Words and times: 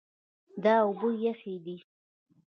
دا 0.63 0.75
اوبه 0.85 1.09
یخې 1.25 1.55
دي. 1.65 1.77